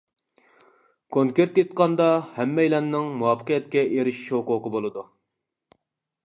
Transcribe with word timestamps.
كونكرېت 1.17 1.59
ئېيتقاندا، 1.61 2.07
ھەممەيلەننىڭ 2.37 3.13
مۇۋەپپەقىيەتكە 3.19 3.85
ئېرىشىش 3.99 4.33
ھوقۇقى 4.39 4.73
بولىدۇ. 4.79 5.07